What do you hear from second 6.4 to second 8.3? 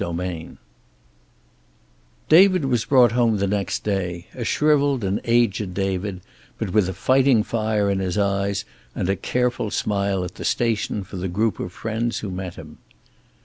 but with a fighting fire in his